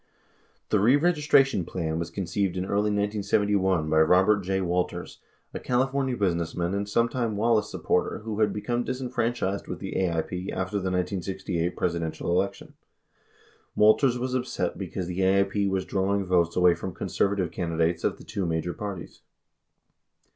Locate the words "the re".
0.69-0.95